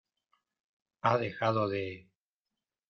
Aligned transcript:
ha 1.03 1.19
dejado 1.19 1.67
de... 1.67 2.09